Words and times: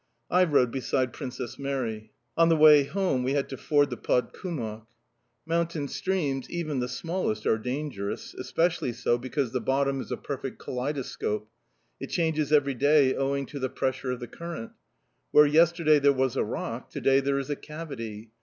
I 0.31 0.43
rode 0.45 0.71
beside 0.71 1.13
Princess 1.13 1.59
Mary. 1.59 2.11
On 2.35 2.49
the 2.49 2.55
way 2.55 2.85
home, 2.85 3.21
we 3.21 3.33
had 3.33 3.47
to 3.49 3.55
ford 3.57 3.91
the 3.91 3.97
Podkumok. 3.97 4.87
Mountain 5.45 5.89
streams, 5.89 6.49
even 6.49 6.79
the 6.79 6.87
smallest, 6.87 7.45
are 7.45 7.59
dangerous; 7.59 8.33
especially 8.33 8.93
so, 8.93 9.19
because 9.19 9.51
the 9.51 9.61
bottom 9.61 10.01
is 10.01 10.11
a 10.11 10.17
perfect 10.17 10.57
kaleidoscope: 10.57 11.47
it 11.99 12.07
changes 12.07 12.51
every 12.51 12.73
day 12.73 13.13
owing 13.13 13.45
to 13.45 13.59
the 13.59 13.69
pressure 13.69 14.09
of 14.09 14.19
the 14.19 14.25
current; 14.27 14.71
where 15.29 15.45
yesterday 15.45 15.99
there 15.99 16.11
was 16.13 16.35
a 16.35 16.43
rock, 16.43 16.89
to 16.89 16.99
day 16.99 17.19
there 17.19 17.37
is 17.37 17.51
a 17.51 17.55
cavity. 17.55 18.31